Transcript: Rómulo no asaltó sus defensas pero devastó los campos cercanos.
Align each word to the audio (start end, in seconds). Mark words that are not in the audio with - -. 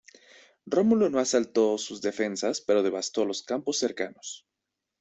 Rómulo 0.65 1.11
no 1.11 1.19
asaltó 1.19 1.77
sus 1.77 2.01
defensas 2.01 2.59
pero 2.61 2.81
devastó 2.81 3.23
los 3.23 3.43
campos 3.43 3.77
cercanos. 3.77 4.47